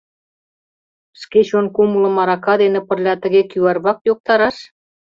Шке 1.21 1.39
чон 1.49 1.65
кумылым 1.75 2.15
арака 2.23 2.53
дене 2.63 2.79
пырля 2.87 3.13
тыге 3.23 3.41
кӱварвак 3.51 3.99
йоктараш? 4.07 4.57